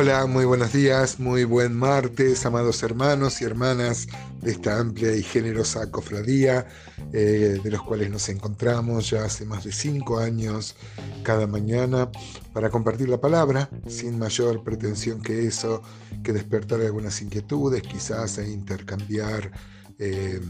Hola, 0.00 0.26
muy 0.26 0.44
buenos 0.44 0.72
días, 0.72 1.18
muy 1.18 1.42
buen 1.42 1.74
martes, 1.74 2.46
amados 2.46 2.84
hermanos 2.84 3.42
y 3.42 3.44
hermanas 3.44 4.06
de 4.40 4.52
esta 4.52 4.78
amplia 4.78 5.16
y 5.16 5.24
generosa 5.24 5.90
cofradía, 5.90 6.68
eh, 7.12 7.58
de 7.60 7.68
los 7.68 7.82
cuales 7.82 8.08
nos 8.08 8.28
encontramos 8.28 9.10
ya 9.10 9.24
hace 9.24 9.44
más 9.44 9.64
de 9.64 9.72
cinco 9.72 10.20
años 10.20 10.76
cada 11.24 11.48
mañana 11.48 12.12
para 12.52 12.70
compartir 12.70 13.08
la 13.08 13.20
palabra, 13.20 13.68
sin 13.88 14.20
mayor 14.20 14.62
pretensión 14.62 15.20
que 15.20 15.48
eso, 15.48 15.82
que 16.22 16.32
despertar 16.32 16.80
algunas 16.80 17.20
inquietudes, 17.20 17.82
quizás 17.82 18.38
e 18.38 18.48
intercambiar 18.48 19.50
eh, 19.98 20.40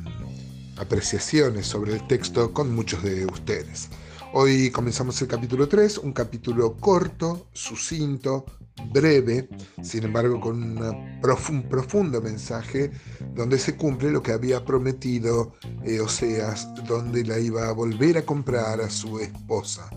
apreciaciones 0.76 1.66
sobre 1.66 1.94
el 1.94 2.06
texto 2.06 2.52
con 2.52 2.74
muchos 2.74 3.02
de 3.02 3.24
ustedes. 3.24 3.88
Hoy 4.34 4.70
comenzamos 4.70 5.22
el 5.22 5.28
capítulo 5.28 5.68
3, 5.68 5.96
un 5.98 6.12
capítulo 6.12 6.76
corto, 6.76 7.48
sucinto, 7.54 8.44
breve, 8.92 9.48
sin 9.82 10.04
embargo 10.04 10.40
con 10.40 10.78
un 10.78 11.68
profundo 11.68 12.20
mensaje 12.20 12.90
donde 13.34 13.58
se 13.58 13.76
cumple 13.76 14.10
lo 14.10 14.22
que 14.22 14.32
había 14.32 14.64
prometido 14.64 15.54
eh, 15.84 16.00
Oseas, 16.00 16.68
donde 16.86 17.24
la 17.24 17.38
iba 17.38 17.68
a 17.68 17.72
volver 17.72 18.18
a 18.18 18.22
comprar 18.22 18.80
a 18.80 18.90
su 18.90 19.18
esposa. 19.18 19.90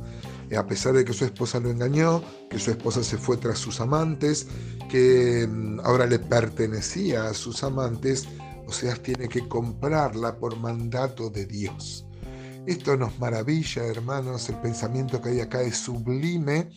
Eh, 0.50 0.58
a 0.58 0.68
pesar 0.68 0.94
de 0.94 1.06
que 1.06 1.14
su 1.14 1.26
esposa 1.26 1.60
lo 1.60 1.70
engañó, 1.70 2.22
que 2.50 2.60
su 2.60 2.72
esposa 2.72 3.04
se 3.04 3.18
fue 3.18 3.38
tras 3.38 3.58
sus 3.58 3.80
amantes, 3.80 4.48
que 4.90 5.48
mm, 5.48 5.80
ahora 5.82 6.06
le 6.06 6.20
pertenecía 6.20 7.26
a 7.28 7.34
sus 7.34 7.64
amantes, 7.64 8.28
Oseas 8.68 9.02
tiene 9.02 9.28
que 9.28 9.48
comprarla 9.48 10.38
por 10.38 10.58
mandato 10.58 11.30
de 11.30 11.46
Dios. 11.46 12.06
Esto 12.68 12.96
nos 12.96 13.18
maravilla, 13.20 13.84
hermanos, 13.86 14.48
el 14.50 14.56
pensamiento 14.58 15.20
que 15.22 15.30
hay 15.30 15.40
acá 15.40 15.62
es 15.62 15.78
sublime 15.78 16.70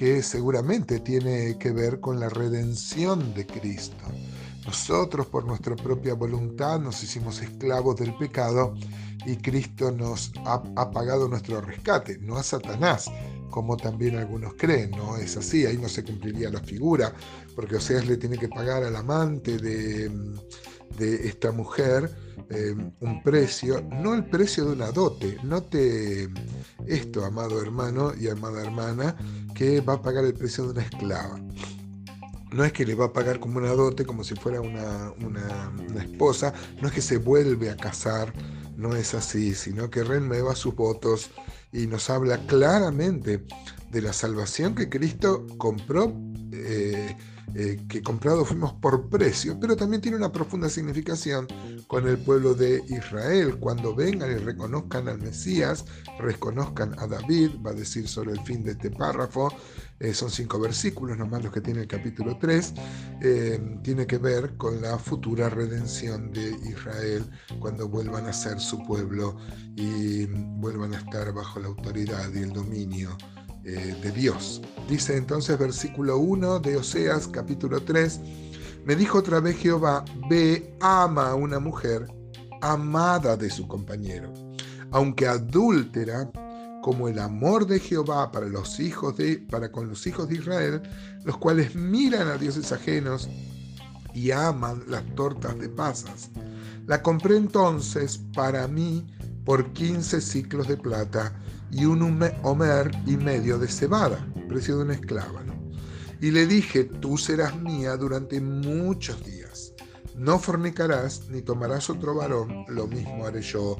que 0.00 0.22
seguramente 0.22 0.98
tiene 0.98 1.58
que 1.58 1.72
ver 1.72 2.00
con 2.00 2.18
la 2.20 2.30
redención 2.30 3.34
de 3.34 3.44
Cristo. 3.44 4.02
Nosotros 4.64 5.26
por 5.26 5.44
nuestra 5.44 5.76
propia 5.76 6.14
voluntad 6.14 6.80
nos 6.80 7.02
hicimos 7.02 7.42
esclavos 7.42 7.96
del 7.96 8.16
pecado 8.16 8.72
y 9.26 9.36
Cristo 9.36 9.90
nos 9.90 10.32
ha, 10.46 10.90
pagado 10.90 11.28
nuestro 11.28 11.60
rescate, 11.60 12.16
no 12.16 12.38
a 12.38 12.42
Satanás, 12.42 13.10
como 13.50 13.76
también 13.76 14.16
algunos 14.16 14.54
creen, 14.54 14.90
no 14.92 15.16
es 15.16 15.36
así, 15.36 15.66
ahí 15.66 15.76
no 15.76 15.88
se 15.88 16.04
cumpliría 16.04 16.50
la 16.50 16.60
figura, 16.60 17.12
porque 17.54 17.76
Oseas 17.76 18.06
le 18.06 18.16
tiene 18.16 18.38
que 18.38 18.48
pagar 18.48 18.84
al 18.84 18.96
amante 18.96 19.58
de, 19.58 20.10
de 20.98 21.28
esta 21.28 21.52
mujer 21.52 22.10
eh, 22.48 22.74
un 23.00 23.22
precio, 23.22 23.80
no 23.90 24.14
el 24.14 24.24
precio 24.24 24.64
de 24.64 24.72
una 24.72 24.90
dote. 24.90 25.36
Note 25.44 26.28
esto, 26.86 27.24
amado 27.24 27.60
hermano 27.62 28.12
y 28.18 28.28
amada 28.28 28.62
hermana, 28.62 29.16
que 29.54 29.80
va 29.80 29.94
a 29.94 30.02
pagar 30.02 30.24
el 30.24 30.34
precio 30.34 30.64
de 30.64 30.70
una 30.70 30.82
esclava. 30.82 31.40
No 32.52 32.64
es 32.64 32.72
que 32.72 32.84
le 32.84 32.96
va 32.96 33.06
a 33.06 33.12
pagar 33.12 33.38
como 33.38 33.58
una 33.58 33.70
dote, 33.70 34.04
como 34.04 34.24
si 34.24 34.34
fuera 34.34 34.60
una, 34.60 35.12
una, 35.24 36.02
esposa, 36.02 36.52
no 36.82 36.88
es 36.88 36.94
que 36.94 37.02
se 37.02 37.18
vuelve 37.18 37.70
a 37.70 37.76
casar, 37.76 38.32
no 38.76 38.96
es 38.96 39.14
así, 39.14 39.54
sino 39.54 39.88
que 39.88 40.02
renueva 40.02 40.56
sus 40.56 40.74
votos 40.74 41.30
y 41.72 41.86
nos 41.86 42.10
habla 42.10 42.38
claramente 42.46 43.44
de 43.90 44.02
la 44.02 44.12
salvación 44.12 44.74
que 44.74 44.88
Cristo 44.88 45.46
compró 45.58 46.12
eh, 46.52 47.16
eh, 47.54 47.80
que 47.88 48.00
comprados 48.00 48.48
fuimos 48.48 48.72
por 48.74 49.08
precio, 49.08 49.58
pero 49.58 49.74
también 49.74 50.00
tiene 50.00 50.16
una 50.16 50.30
profunda 50.30 50.68
significación 50.68 51.48
con 51.88 52.06
el 52.06 52.16
pueblo 52.18 52.54
de 52.54 52.80
Israel. 52.88 53.56
Cuando 53.58 53.92
vengan 53.92 54.30
y 54.30 54.36
reconozcan 54.36 55.08
al 55.08 55.18
Mesías, 55.18 55.84
reconozcan 56.20 56.96
a 57.00 57.08
David, 57.08 57.50
va 57.66 57.70
a 57.70 57.74
decir 57.74 58.06
sobre 58.06 58.32
el 58.32 58.40
fin 58.42 58.62
de 58.62 58.72
este 58.72 58.90
párrafo, 58.92 59.52
eh, 60.00 60.14
son 60.14 60.30
cinco 60.30 60.58
versículos 60.58 61.18
nomás 61.18 61.44
los 61.44 61.52
que 61.52 61.60
tiene 61.60 61.82
el 61.82 61.86
capítulo 61.86 62.38
3, 62.38 62.72
eh, 63.20 63.78
tiene 63.82 64.06
que 64.06 64.16
ver 64.16 64.56
con 64.56 64.80
la 64.80 64.98
futura 64.98 65.50
redención 65.50 66.32
de 66.32 66.56
Israel 66.66 67.30
cuando 67.58 67.86
vuelvan 67.86 68.26
a 68.26 68.32
ser 68.32 68.58
su 68.60 68.82
pueblo 68.86 69.36
y 69.76 70.24
vuelvan 70.24 70.94
a 70.94 70.98
estar 70.98 71.30
bajo 71.34 71.60
la 71.60 71.68
autoridad 71.68 72.32
y 72.34 72.38
el 72.38 72.52
dominio 72.52 73.10
eh, 73.62 73.94
de 74.02 74.10
Dios. 74.10 74.62
Dice 74.88 75.18
entonces 75.18 75.58
versículo 75.58 76.16
1 76.16 76.60
de 76.60 76.78
Oseas 76.78 77.28
capítulo 77.28 77.82
3, 77.82 78.20
me 78.86 78.96
dijo 78.96 79.18
otra 79.18 79.40
vez 79.40 79.58
Jehová, 79.58 80.06
ve, 80.30 80.78
ama 80.80 81.28
a 81.28 81.34
una 81.34 81.58
mujer 81.58 82.06
amada 82.62 83.36
de 83.36 83.50
su 83.50 83.68
compañero, 83.68 84.32
aunque 84.92 85.26
adúltera, 85.26 86.30
como 86.82 87.08
el 87.08 87.18
amor 87.18 87.66
de 87.66 87.80
Jehová 87.80 88.30
para 88.32 88.46
los 88.46 88.80
hijos 88.80 89.16
de 89.16 89.38
para 89.38 89.70
con 89.70 89.88
los 89.88 90.06
hijos 90.06 90.28
de 90.28 90.36
Israel, 90.36 90.82
los 91.24 91.36
cuales 91.38 91.74
miran 91.74 92.28
a 92.28 92.36
dioses 92.36 92.72
ajenos 92.72 93.28
y 94.14 94.30
aman 94.30 94.84
las 94.88 95.04
tortas 95.14 95.58
de 95.58 95.68
pasas. 95.68 96.30
La 96.86 97.02
compré 97.02 97.36
entonces 97.36 98.20
para 98.34 98.66
mí 98.66 99.06
por 99.44 99.72
15 99.72 100.20
ciclos 100.20 100.68
de 100.68 100.76
plata 100.76 101.32
y 101.70 101.84
un 101.84 102.22
homer 102.42 102.90
y 103.06 103.16
medio 103.16 103.58
de 103.58 103.68
cebada, 103.68 104.26
precio 104.48 104.78
de 104.78 104.84
una 104.84 104.94
esclava. 104.94 105.40
Y 106.22 106.30
le 106.32 106.46
dije, 106.46 106.84
tú 106.84 107.16
serás 107.16 107.58
mía 107.60 107.96
durante 107.96 108.40
muchos 108.40 109.24
días. 109.24 109.72
No 110.16 110.38
fornicarás 110.38 111.28
ni 111.30 111.40
tomarás 111.40 111.88
otro 111.88 112.14
varón, 112.14 112.66
lo 112.68 112.86
mismo 112.86 113.24
haré 113.24 113.40
yo 113.40 113.78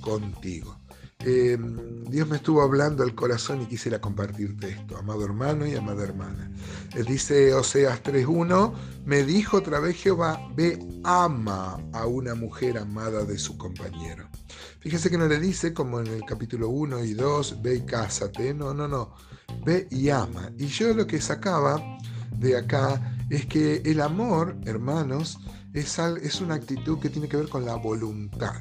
contigo. 0.00 0.79
Em, 1.22 2.04
Dios 2.04 2.26
me 2.28 2.36
estuvo 2.36 2.62
hablando 2.62 3.02
al 3.02 3.14
corazón 3.14 3.60
y 3.60 3.66
quisiera 3.66 4.00
compartirte 4.00 4.70
esto, 4.70 4.96
amado 4.96 5.24
hermano 5.24 5.66
y 5.66 5.76
amada 5.76 6.02
hermana. 6.02 6.50
Él 6.94 7.04
dice 7.04 7.52
Oseas 7.52 8.02
3.1, 8.02 8.72
me 9.04 9.22
dijo 9.22 9.58
otra 9.58 9.80
vez 9.80 9.96
Jehová, 9.96 10.40
ve, 10.54 10.78
ama 11.04 11.78
a 11.92 12.06
una 12.06 12.34
mujer 12.34 12.78
amada 12.78 13.24
de 13.24 13.38
su 13.38 13.58
compañero. 13.58 14.28
Fíjese 14.80 15.10
que 15.10 15.18
no 15.18 15.28
le 15.28 15.38
dice 15.38 15.74
como 15.74 16.00
en 16.00 16.06
el 16.06 16.24
capítulo 16.24 16.70
1 16.70 17.04
y 17.04 17.12
2, 17.12 17.60
ve 17.60 17.76
y 17.76 17.80
cásate, 17.82 18.54
no, 18.54 18.72
no, 18.72 18.88
no, 18.88 19.14
ve 19.64 19.86
y 19.90 20.08
ama. 20.08 20.50
Y 20.58 20.68
yo 20.68 20.94
lo 20.94 21.06
que 21.06 21.20
sacaba 21.20 21.82
de 22.32 22.56
acá 22.56 23.18
es 23.28 23.44
que 23.44 23.82
el 23.84 24.00
amor, 24.00 24.56
hermanos, 24.64 25.38
es, 25.74 25.98
es 25.98 26.40
una 26.40 26.54
actitud 26.54 26.98
que 26.98 27.10
tiene 27.10 27.28
que 27.28 27.36
ver 27.36 27.48
con 27.48 27.66
la 27.66 27.76
voluntad. 27.76 28.58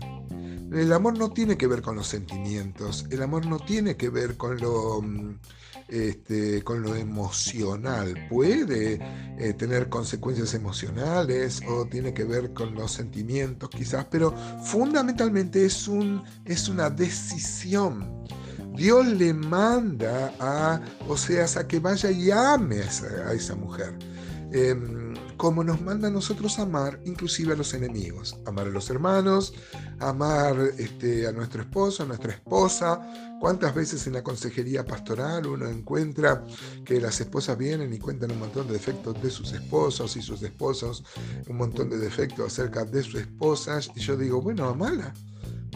El 0.71 0.93
amor 0.93 1.17
no 1.17 1.31
tiene 1.31 1.57
que 1.57 1.67
ver 1.67 1.81
con 1.81 1.95
los 1.95 2.07
sentimientos, 2.07 3.05
el 3.09 3.21
amor 3.23 3.45
no 3.45 3.59
tiene 3.59 3.97
que 3.97 4.09
ver 4.09 4.37
con 4.37 4.57
lo, 4.57 5.01
mm, 5.01 5.39
este, 5.87 6.63
con 6.63 6.83
lo 6.83 6.95
emocional. 6.95 8.27
Puede 8.29 8.99
eh, 9.39 9.53
tener 9.53 9.89
consecuencias 9.89 10.53
emocionales 10.53 11.61
o 11.67 11.85
tiene 11.85 12.13
que 12.13 12.23
ver 12.23 12.53
con 12.53 12.75
los 12.75 12.91
sentimientos 12.91 13.69
quizás, 13.69 14.05
pero 14.11 14.35
fundamentalmente 14.63 15.65
es, 15.65 15.87
un, 15.87 16.23
es 16.45 16.69
una 16.69 16.89
decisión. 16.89 18.23
Dios 18.75 19.07
le 19.07 19.33
manda 19.33 20.33
a 20.39 20.79
Oseas 21.07 21.57
a 21.57 21.67
que 21.67 21.79
vaya 21.79 22.11
y 22.11 22.29
ame 22.31 22.81
a 22.81 23.33
esa, 23.33 23.55
mujer. 23.55 23.97
Em, 24.51 25.08
como 25.39 25.63
nos 25.63 25.79
manda 25.79 26.09
a 26.09 26.11
nosotros 26.11 26.59
amar, 26.59 26.99
inclusive 27.05 27.53
a 27.53 27.55
los 27.55 27.73
enemigos. 27.73 28.37
Amar 28.45 28.67
a 28.67 28.71
los 28.71 28.89
hermanos, 28.89 29.53
amar 29.99 30.57
este, 30.77 31.27
a 31.27 31.31
nuestro 31.31 31.61
esposo, 31.61 32.03
a 32.03 32.05
nuestra 32.05 32.33
esposa. 32.33 32.99
¿Cuántas 33.39 33.73
veces 33.73 34.05
en 34.05 34.13
la 34.13 34.21
consejería 34.21 34.83
pastoral 34.83 35.47
uno 35.47 35.69
encuentra 35.69 36.45
que 36.83 36.99
las 36.99 37.21
esposas 37.21 37.57
vienen 37.57 37.93
y 37.93 37.99
cuentan 37.99 38.31
un 38.31 38.39
montón 38.39 38.67
de 38.67 38.73
defectos 38.73 39.23
de 39.23 39.29
sus 39.31 39.53
esposos 39.53 40.17
y 40.17 40.21
sus 40.21 40.43
esposos 40.43 41.05
un 41.47 41.55
montón 41.55 41.89
de 41.89 41.99
defectos 41.99 42.47
acerca 42.47 42.83
de 42.83 43.01
sus 43.01 43.21
esposas? 43.21 43.89
Y 43.95 44.01
yo 44.01 44.17
digo, 44.17 44.41
bueno, 44.41 44.67
amala, 44.67 45.13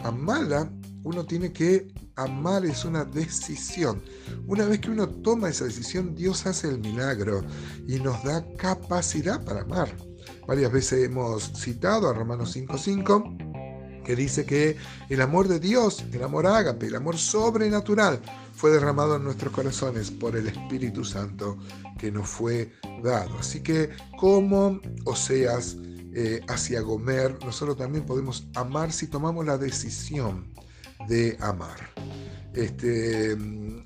amala 0.02 0.70
uno 1.04 1.24
tiene 1.24 1.54
que 1.54 1.88
amar, 2.16 2.64
es 2.64 2.84
una 2.84 3.04
decisión. 3.04 4.02
Una 4.46 4.66
vez 4.66 4.80
que 4.80 4.90
uno 4.90 5.08
toma 5.08 5.48
esa 5.48 5.64
decisión, 5.64 6.14
Dios 6.14 6.46
hace 6.46 6.68
el 6.68 6.78
milagro 6.78 7.42
y 7.86 7.98
nos 8.00 8.22
da 8.24 8.44
capacidad 8.56 9.44
para 9.44 9.62
amar. 9.62 9.94
Varias 10.46 10.72
veces 10.72 11.04
hemos 11.04 11.52
citado 11.54 12.08
a 12.08 12.12
Romanos 12.12 12.56
5.5, 12.56 14.02
que 14.04 14.14
dice 14.14 14.44
que 14.44 14.76
el 15.08 15.22
amor 15.22 15.48
de 15.48 15.58
Dios, 15.58 16.04
el 16.12 16.22
amor 16.22 16.46
ágape, 16.46 16.86
el 16.86 16.96
amor 16.96 17.16
sobrenatural, 17.16 18.20
fue 18.54 18.70
derramado 18.70 19.16
en 19.16 19.24
nuestros 19.24 19.52
corazones 19.52 20.10
por 20.10 20.36
el 20.36 20.46
Espíritu 20.46 21.04
Santo 21.04 21.58
que 21.98 22.12
nos 22.12 22.28
fue 22.28 22.72
dado. 23.02 23.38
Así 23.38 23.60
que 23.60 23.90
como 24.18 24.80
Oseas 25.04 25.76
eh, 26.14 26.40
hacia 26.48 26.80
Gomer, 26.80 27.36
nosotros 27.44 27.76
también 27.76 28.04
podemos 28.04 28.46
amar 28.54 28.92
si 28.92 29.08
tomamos 29.08 29.44
la 29.46 29.58
decisión 29.58 30.52
de 31.08 31.36
amar. 31.40 31.94
Este, 32.54 33.36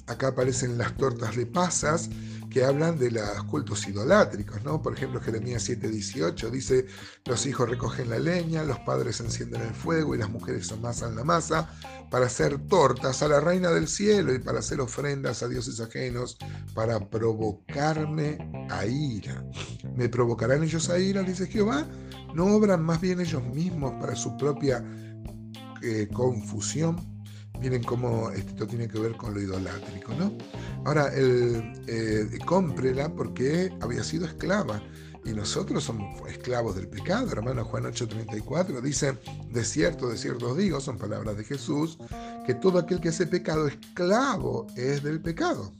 acá 0.07 0.29
aparecen 0.29 0.79
las 0.79 0.97
tortas 0.97 1.37
de 1.37 1.47
pasas, 1.47 2.11
que 2.49 2.65
hablan 2.65 2.99
de 2.99 3.11
los 3.11 3.45
cultos 3.45 3.87
idolátricos, 3.87 4.63
¿no? 4.65 4.81
Por 4.81 4.95
ejemplo, 4.95 5.21
Jeremías 5.21 5.69
7:18 5.69 6.51
dice, 6.51 6.87
los 7.25 7.47
hijos 7.47 7.69
recogen 7.69 8.11
la 8.11 8.19
leña, 8.19 8.65
los 8.65 8.79
padres 8.81 9.21
encienden 9.21 9.63
el 9.63 9.75
fuego 9.75 10.15
y 10.15 10.19
las 10.19 10.31
mujeres 10.31 10.71
amasan 10.73 11.15
la 11.17 11.25
masa 11.25 11.71
para 12.11 12.27
hacer 12.27 12.59
tortas 12.67 13.23
a 13.23 13.29
la 13.29 13.41
reina 13.41 13.71
del 13.71 13.87
cielo 13.87 14.35
y 14.35 14.39
para 14.39 14.61
hacer 14.61 14.81
ofrendas 14.81 15.43
a 15.43 15.49
dioses 15.49 15.81
ajenos, 15.81 16.39
para 16.75 16.99
provocarme 17.11 18.39
a 18.71 18.87
ira. 18.87 19.45
¿Me 19.95 20.09
provocarán 20.09 20.63
ellos 20.63 20.89
a 20.89 20.99
ira? 20.99 21.23
Dice 21.23 21.47
Jehová. 21.47 21.87
¿No 22.35 22.47
obran 22.55 22.83
más 22.83 23.01
bien 23.01 23.21
ellos 23.21 23.43
mismos 23.43 23.93
para 24.01 24.15
su 24.15 24.37
propia 24.37 24.85
eh, 25.83 26.09
confusión? 26.13 27.18
Miren 27.61 27.83
cómo 27.83 28.31
esto 28.31 28.67
tiene 28.67 28.89
que 28.89 28.99
ver 28.99 29.17
con 29.17 29.35
lo 29.35 29.41
idolátrico, 29.41 30.15
¿no? 30.15 30.33
Ahora, 30.85 31.09
el, 31.15 31.73
eh, 31.87 32.39
cómprela 32.45 33.09
porque 33.09 33.73
había 33.81 34.05
sido 34.05 34.27
esclava 34.27 34.81
y 35.25 35.33
nosotros 35.33 35.85
somos 35.85 36.27
esclavos 36.29 36.77
del 36.77 36.89
pecado. 36.89 37.31
Hermano 37.33 37.65
Juan 37.65 37.85
8:34 37.85 38.81
dice, 38.81 39.19
de 39.51 39.65
cierto, 39.65 40.09
de 40.09 40.17
cierto 40.17 40.51
os 40.51 40.57
digo, 40.57 40.81
son 40.81 40.99
palabras 40.99 41.37
de 41.37 41.45
Jesús, 41.45 41.99
que 42.47 42.55
todo 42.55 42.79
aquel 42.79 43.01
que 43.01 43.09
hace 43.09 43.27
pecado, 43.27 43.67
esclavo 43.67 44.67
es 44.77 45.03
del 45.03 45.21
pecado. 45.21 45.73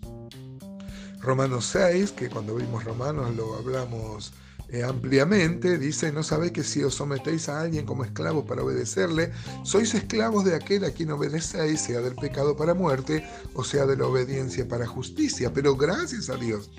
Romanos 1.21 1.67
6, 1.67 2.13
que 2.13 2.29
cuando 2.29 2.57
vimos 2.57 2.85
Romanos 2.85 3.35
lo 3.35 3.57
hablamos 3.57 4.33
eh, 4.71 4.83
ampliamente, 4.85 5.79
dice, 5.79 6.13
no 6.13 6.23
sabéis 6.23 6.53
que 6.53 6.63
si 6.63 6.83
os 6.83 6.95
sometéis 6.95 7.49
a 7.49 7.63
alguien 7.63 7.87
como 7.87 8.05
esclavo 8.05 8.45
para 8.45 8.63
obedecerle, 8.63 9.33
sois 9.65 9.95
esclavos 9.95 10.45
de 10.45 10.55
aquel 10.55 10.85
a 10.85 10.91
quien 10.91 11.11
obedecéis, 11.11 11.81
sea 11.81 12.03
del 12.03 12.15
pecado 12.15 12.55
para 12.55 12.75
muerte 12.75 13.25
o 13.55 13.65
sea 13.65 13.87
de 13.87 13.97
la 13.97 14.07
obediencia 14.07 14.69
para 14.69 14.87
justicia. 14.87 15.51
Pero 15.55 15.75
gracias 15.75 16.29
a 16.29 16.37
Dios, 16.37 16.71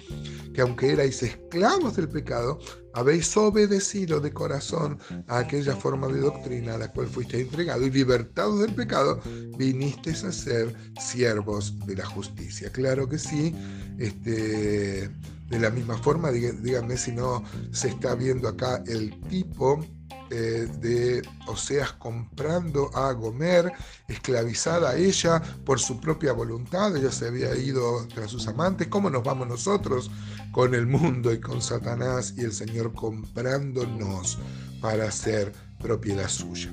que 0.53 0.61
aunque 0.61 0.91
erais 0.91 1.23
esclavos 1.23 1.95
del 1.95 2.09
pecado, 2.09 2.59
habéis 2.93 3.35
obedecido 3.35 4.19
de 4.19 4.33
corazón 4.33 4.99
a 5.27 5.39
aquella 5.39 5.75
forma 5.75 6.07
de 6.09 6.19
doctrina 6.19 6.75
a 6.75 6.77
la 6.77 6.91
cual 6.91 7.07
fuiste 7.07 7.41
entregado 7.41 7.85
y 7.87 7.89
libertados 7.89 8.59
del 8.59 8.75
pecado, 8.75 9.19
vinisteis 9.57 10.23
a 10.23 10.31
ser 10.31 10.75
siervos 10.99 11.73
de 11.87 11.95
la 11.95 12.05
justicia. 12.05 12.71
Claro 12.71 13.09
que 13.09 13.17
sí, 13.17 13.55
este 13.97 15.09
de 15.49 15.59
la 15.59 15.69
misma 15.69 15.97
forma, 15.97 16.31
díganme 16.31 16.97
si 16.97 17.11
no 17.11 17.43
se 17.71 17.89
está 17.89 18.15
viendo 18.15 18.47
acá 18.47 18.83
el 18.87 19.19
tipo 19.29 19.83
eh, 20.31 20.67
de 20.79 21.23
Oseas 21.47 21.93
comprando 21.93 22.95
a 22.95 23.11
Gomer, 23.13 23.71
esclavizada 24.07 24.91
a 24.91 24.95
ella 24.95 25.41
por 25.65 25.79
su 25.79 25.99
propia 25.99 26.33
voluntad, 26.33 26.95
ella 26.95 27.11
se 27.11 27.27
había 27.27 27.55
ido 27.55 28.05
tras 28.13 28.29
sus 28.29 28.47
amantes, 28.47 28.87
¿cómo 28.89 29.09
nos 29.09 29.23
vamos 29.23 29.47
nosotros 29.47 30.11
con 30.51 30.75
el 30.75 30.85
mundo 30.85 31.33
y 31.33 31.39
con 31.39 31.63
Satanás 31.63 32.35
y 32.37 32.41
el 32.41 32.53
Señor 32.53 32.93
comprándonos 32.93 34.37
para 34.81 35.05
hacer 35.05 35.51
propiedad 35.79 36.29
suya? 36.29 36.71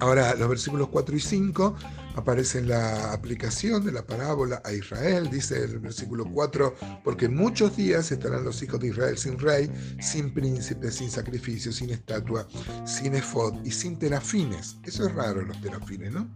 Ahora, 0.00 0.34
los 0.34 0.48
versículos 0.48 0.88
4 0.88 1.16
y 1.16 1.20
5 1.20 1.76
aparece 2.18 2.58
en 2.58 2.68
la 2.68 3.12
aplicación 3.12 3.84
de 3.84 3.92
la 3.92 4.06
parábola 4.06 4.60
a 4.64 4.72
Israel, 4.72 5.28
dice 5.30 5.62
el 5.62 5.78
versículo 5.78 6.24
4, 6.30 6.74
porque 7.04 7.28
muchos 7.28 7.76
días 7.76 8.10
estarán 8.10 8.44
los 8.44 8.62
hijos 8.62 8.80
de 8.80 8.88
Israel 8.88 9.16
sin 9.16 9.38
rey, 9.38 9.70
sin 10.00 10.32
príncipe, 10.32 10.90
sin 10.90 11.10
sacrificio, 11.10 11.72
sin 11.72 11.90
estatua, 11.90 12.46
sin 12.84 13.14
efod 13.14 13.54
y 13.64 13.70
sin 13.70 13.98
terafines. 13.98 14.76
Eso 14.84 15.06
es 15.06 15.14
raro 15.14 15.42
los 15.42 15.60
terafines, 15.60 16.12
¿no? 16.12 16.28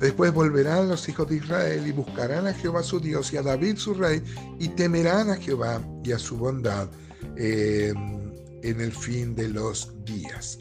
Después 0.00 0.32
volverán 0.32 0.88
los 0.88 1.08
hijos 1.08 1.28
de 1.28 1.36
Israel 1.36 1.86
y 1.86 1.92
buscarán 1.92 2.46
a 2.46 2.54
Jehová 2.54 2.82
su 2.82 3.00
Dios 3.00 3.32
y 3.32 3.36
a 3.36 3.42
David 3.42 3.76
su 3.76 3.94
rey 3.94 4.22
y 4.58 4.68
temerán 4.68 5.30
a 5.30 5.36
Jehová 5.36 5.82
y 6.04 6.12
a 6.12 6.18
su 6.18 6.36
bondad 6.36 6.88
eh, 7.36 7.92
en 8.62 8.80
el 8.80 8.92
fin 8.92 9.34
de 9.34 9.48
los 9.48 9.92
días. 10.04 10.58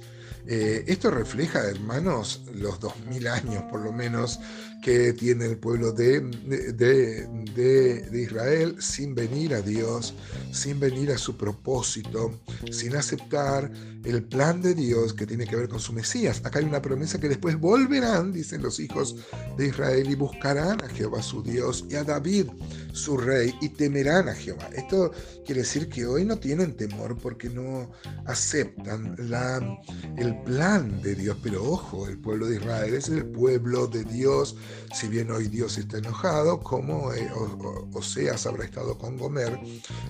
Eh, 0.52 0.84
esto 0.88 1.12
refleja, 1.12 1.60
hermanos, 1.60 2.42
los 2.56 2.80
dos 2.80 2.94
mil 3.08 3.28
años 3.28 3.62
por 3.70 3.82
lo 3.82 3.94
menos 3.94 4.40
que 4.82 5.14
tiene 5.14 5.46
el 5.46 5.58
pueblo 5.58 5.92
de, 5.92 6.22
de, 6.22 8.22
Israel 8.22 8.76
sin 8.80 9.14
venir 9.14 9.54
a 9.54 9.62
Dios, 9.62 10.16
sin 10.52 10.80
venir 10.80 11.12
a 11.12 11.18
su 11.18 11.38
propósito, 11.38 12.40
sin 12.72 12.96
aceptar 12.96 13.72
el 14.04 14.24
plan 14.24 14.62
de 14.62 14.74
Dios 14.74 15.14
que 15.14 15.28
tiene 15.28 15.46
que 15.46 15.56
ver 15.56 15.68
con 15.68 15.80
su 15.80 15.94
Mesías. 15.94 16.42
Acá 16.44 16.60
hay 16.60 16.66
una 16.66 16.82
promesa 16.82 17.20
que 17.20 17.30
después 17.30 17.60
volverán, 17.60 18.32
dicen 18.32 18.62
los 18.62 18.80
hijos 18.80 19.16
de 19.58 19.68
Israel, 19.68 20.10
y 20.10 20.16
buscarán 20.16 20.84
a 20.84 20.90
Jehová 20.90 21.22
su 21.22 21.44
Dios 21.44 21.86
y 21.90 21.96
a 21.96 22.04
David 22.04 22.48
su 22.94 23.18
rey 23.18 23.54
y 23.62 23.70
temerán 23.70 24.30
a 24.30 24.34
Jehová. 24.34 24.70
Esto 24.76 25.12
quiere 25.46 25.62
decir 25.62 25.90
que 25.90 26.06
hoy 26.06 26.26
no 26.26 26.38
tienen 26.38 26.76
temor 26.76 27.18
porque 27.18 27.50
no 27.50 27.92
aceptan 28.26 29.16
la, 29.18 29.60
el 30.18 30.42
plan 30.44 31.02
de 31.02 31.16
Dios. 31.16 31.38
Pero 31.44 31.64
ojo, 31.64 32.08
el 32.08 32.18
pueblo 32.18 32.48
de 32.48 32.56
Israel 32.56 32.94
es 32.94 33.10
el 33.10 33.26
pueblo 33.26 33.88
de 33.88 34.04
Dios 34.04 34.56
si 34.94 35.08
bien 35.08 35.32
hoy 35.32 35.48
Dios 35.48 35.78
está 35.78 35.98
enojado, 35.98 36.60
como 36.60 37.14
eh, 37.14 37.30
Oseas 37.94 38.46
habrá 38.46 38.66
estado 38.66 38.98
con 38.98 39.18
Gomer, 39.18 39.60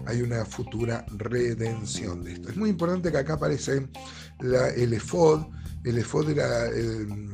hay 0.06 0.22
una 0.22 0.46
futura 0.46 1.06
redención 1.10 2.24
de 2.24 2.34
esto. 2.34 2.50
Es 2.50 2.58
muy 2.58 2.70
importante 2.70 3.12
que 3.12 3.18
acá 3.18 3.34
aparece 3.34 3.88
el 4.40 4.94
efod, 4.94 5.42
el 5.84 5.98
efod 5.98 6.30
era 6.30 6.68
el, 6.68 7.30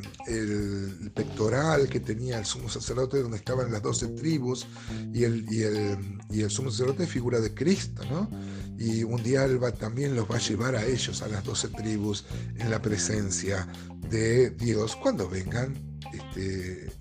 pectoral 1.13 1.87
que 1.87 1.99
tenía 1.99 2.39
el 2.39 2.45
sumo 2.45 2.67
sacerdote 2.67 3.21
donde 3.21 3.37
estaban 3.37 3.71
las 3.71 3.81
doce 3.81 4.07
tribus 4.07 4.65
y 5.13 5.23
el, 5.23 5.45
y 5.51 6.41
el, 6.41 6.49
sumo 6.49 6.71
sacerdote 6.71 7.05
figura 7.05 7.39
de 7.39 7.53
Cristo, 7.53 8.03
¿no? 8.09 8.29
Y 8.77 9.03
un 9.03 9.21
día 9.23 9.45
Él 9.45 9.59
también 9.79 10.15
los 10.15 10.29
va 10.29 10.35
a 10.35 10.39
llevar 10.39 10.75
a 10.75 10.85
ellos, 10.85 11.21
a 11.21 11.27
las 11.27 11.43
doce 11.43 11.69
tribus, 11.69 12.25
en 12.57 12.69
la 12.69 12.81
presencia 12.81 13.67
de 14.09 14.49
Dios, 14.49 14.95
cuando 14.95 15.29
vengan 15.29 15.73
este, 16.11 16.91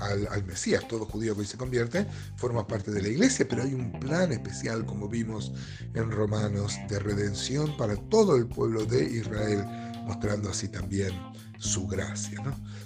al, 0.00 0.44
Mesías. 0.44 0.86
Todo 0.88 1.06
judío 1.06 1.34
que 1.34 1.40
hoy 1.40 1.46
se 1.46 1.56
convierte 1.56 2.06
forma 2.36 2.66
parte 2.66 2.90
de 2.90 3.02
la 3.02 3.08
iglesia, 3.08 3.46
pero 3.48 3.62
hay 3.62 3.74
un 3.74 3.92
plan 3.98 4.32
especial, 4.32 4.84
como 4.84 5.08
vimos 5.08 5.52
en 5.94 6.10
Romanos, 6.10 6.78
de 6.88 6.98
redención 6.98 7.76
para 7.76 7.96
todo 7.96 8.36
el 8.36 8.46
pueblo 8.46 8.84
de 8.84 9.04
Israel, 9.04 9.64
mostrando 10.06 10.50
así 10.50 10.68
también 10.68 11.12
su 11.58 11.86
gracia. 11.86 12.40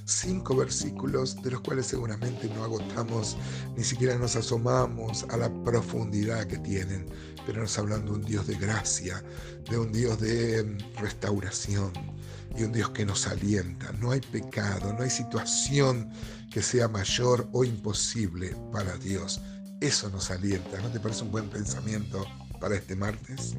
Cinco 0.05 0.57
versículos 0.57 1.43
de 1.43 1.51
los 1.51 1.61
cuales 1.61 1.87
seguramente 1.87 2.49
no 2.49 2.65
agotamos, 2.65 3.37
ni 3.77 3.85
siquiera 3.85 4.17
nos 4.17 4.37
asomamos 4.37 5.25
a 5.31 5.37
la 5.37 5.53
profundidad 5.65 6.47
que 6.47 6.59
tienen, 6.59 7.07
pero 7.47 7.61
nos 7.61 7.79
hablan 7.79 8.05
de 8.05 8.13
un 8.13 8.23
Dios 8.23 8.47
de 8.47 8.57
gracia, 8.57 9.23
de 9.69 9.79
un 9.79 9.93
Dios 9.93 10.21
de 10.21 10.63
mm, 10.65 11.01
restauración 11.01 11.93
y 12.59 12.65
un 12.65 12.73
Dios 12.73 12.91
que 12.91 13.07
nos 13.07 13.27
alienta. 13.27 13.93
No 14.01 14.11
hay 14.11 14.21
pecado, 14.21 14.93
no 14.93 15.05
hay 15.05 15.11
situación 15.11 16.11
que 16.51 16.63
sea 16.63 16.89
mayor 16.89 17.49
o 17.53 17.65
imposible 17.65 18.57
para 18.73 18.97
Dios. 18.97 19.41
Eso 19.81 20.11
nos 20.11 20.31
alienta. 20.31 20.81
¿No 20.81 20.89
te 20.89 20.99
parece 20.99 21.23
un 21.23 21.31
buen 21.31 21.49
pensamiento 21.49 22.25
para 22.61 22.75
este 22.75 22.97
martes? 22.97 23.55